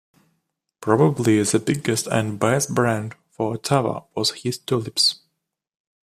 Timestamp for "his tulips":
4.41-5.21